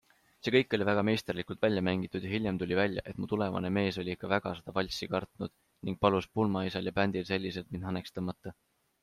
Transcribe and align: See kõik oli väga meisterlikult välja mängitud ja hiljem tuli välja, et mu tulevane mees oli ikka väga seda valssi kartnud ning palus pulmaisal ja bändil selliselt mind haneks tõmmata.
See 0.45 0.51
kõik 0.53 0.71
oli 0.75 0.85
väga 0.87 1.01
meisterlikult 1.09 1.59
välja 1.65 1.83
mängitud 1.87 2.25
ja 2.27 2.31
hiljem 2.31 2.57
tuli 2.63 2.77
välja, 2.79 3.03
et 3.11 3.19
mu 3.25 3.29
tulevane 3.35 3.71
mees 3.77 4.01
oli 4.05 4.15
ikka 4.17 4.31
väga 4.33 4.55
seda 4.61 4.75
valssi 4.79 5.09
kartnud 5.13 5.55
ning 5.91 6.01
palus 6.07 6.31
pulmaisal 6.39 6.93
ja 6.93 6.97
bändil 7.03 7.31
selliselt 7.33 7.71
mind 7.77 7.89
haneks 7.91 8.19
tõmmata. 8.19 8.57